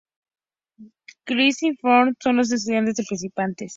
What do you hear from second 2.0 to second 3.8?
son las dos ciudades principales.